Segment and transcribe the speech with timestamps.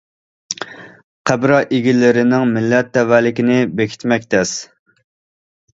[1.31, 4.57] قەبرە ئىگىلىرىنىڭ مىللەت تەۋەلىكىنى بېكىتمەك تەس.